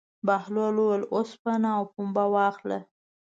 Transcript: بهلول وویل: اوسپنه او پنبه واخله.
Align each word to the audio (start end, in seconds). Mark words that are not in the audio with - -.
بهلول 0.27 0.75
وویل: 0.79 1.03
اوسپنه 1.13 1.69
او 1.77 1.83
پنبه 1.93 2.25
واخله. 2.33 2.79